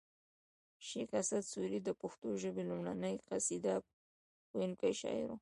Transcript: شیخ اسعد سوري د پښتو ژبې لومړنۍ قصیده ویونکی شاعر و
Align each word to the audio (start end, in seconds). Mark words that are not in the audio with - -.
شیخ 0.87 1.09
اسعد 1.19 1.43
سوري 1.51 1.79
د 1.83 1.89
پښتو 2.01 2.27
ژبې 2.41 2.63
لومړنۍ 2.69 3.15
قصیده 3.29 3.75
ویونکی 4.55 4.93
شاعر 5.01 5.25
و 5.29 5.35